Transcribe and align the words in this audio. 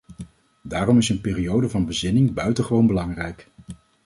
Daarom 0.63 0.97
is 0.97 1.09
een 1.09 1.21
periode 1.21 1.69
van 1.69 1.85
bezinning 1.85 2.33
buitengewoon 2.33 2.87
belangrijk. 2.87 3.47